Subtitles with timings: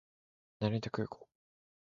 [0.61, 1.19] 成田空港